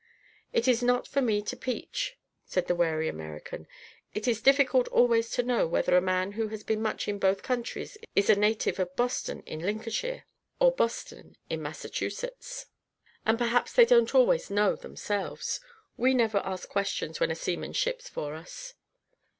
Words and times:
"It 0.51 0.67
is 0.67 0.81
not 0.81 1.07
for 1.07 1.21
me 1.21 1.43
to 1.43 1.55
peach," 1.55 2.17
said 2.43 2.65
the 2.65 2.73
wary 2.73 3.07
American. 3.07 3.67
"It 4.15 4.27
is 4.27 4.41
difficult 4.41 4.87
always 4.87 5.29
to 5.33 5.43
know 5.43 5.67
whether 5.67 5.95
a 5.95 6.01
man 6.01 6.31
who 6.31 6.47
has 6.47 6.63
been 6.63 6.81
much 6.81 7.07
in 7.07 7.19
both 7.19 7.43
countries 7.43 7.99
is 8.15 8.27
a 8.27 8.35
native 8.35 8.79
of 8.79 8.95
Boston 8.95 9.41
in 9.41 9.59
Lincolnshire, 9.59 10.25
or 10.59 10.71
Boston 10.71 11.37
in 11.51 11.61
Massachusetts; 11.61 12.65
and 13.27 13.37
perhaps 13.37 13.73
they 13.73 13.85
don't 13.85 14.15
always 14.15 14.49
know 14.49 14.75
themselves. 14.75 15.59
We 15.97 16.15
never 16.15 16.39
ask 16.39 16.67
questions 16.67 17.19
when 17.19 17.29
a 17.29 17.35
seaman 17.35 17.73
ships 17.73 18.09
for 18.09 18.33
us." 18.33 18.73